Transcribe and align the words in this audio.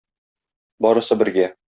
Барысы 0.85 1.17
бергә. 1.23 1.49